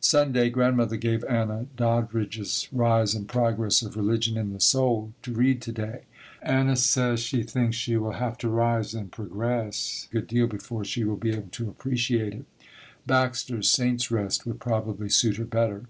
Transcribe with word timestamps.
Sunday. 0.00 0.50
Grandmother 0.50 0.96
gave 0.96 1.22
Anna, 1.26 1.66
Doddridge's 1.76 2.66
"Rise 2.72 3.14
and 3.14 3.28
Progress 3.28 3.80
of 3.80 3.94
Religion 3.96 4.36
in 4.36 4.52
the 4.52 4.58
Soul" 4.58 5.12
to 5.22 5.32
read 5.32 5.62
to 5.62 5.70
day. 5.70 6.00
Anna 6.42 6.74
says 6.74 7.20
she 7.20 7.44
thinks 7.44 7.76
she 7.76 7.96
will 7.96 8.14
have 8.14 8.36
to 8.38 8.48
rise 8.48 8.92
and 8.92 9.12
progress 9.12 10.08
a 10.10 10.12
good 10.14 10.26
deal 10.26 10.48
before 10.48 10.84
she 10.84 11.04
will 11.04 11.14
be 11.16 11.30
able 11.30 11.50
to 11.52 11.68
appreciate 11.68 12.32
it. 12.34 12.44
Baxter's 13.06 13.70
"Saints 13.70 14.10
Rest" 14.10 14.44
would 14.46 14.58
probably 14.58 15.08
suit 15.10 15.36
her 15.36 15.44
better. 15.44 15.84